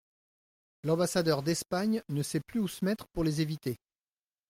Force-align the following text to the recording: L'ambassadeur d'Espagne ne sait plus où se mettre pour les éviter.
L'ambassadeur 0.83 1.43
d'Espagne 1.43 2.01
ne 2.09 2.23
sait 2.23 2.39
plus 2.39 2.59
où 2.59 2.67
se 2.67 2.83
mettre 2.83 3.05
pour 3.13 3.23
les 3.23 3.41
éviter. 3.41 3.77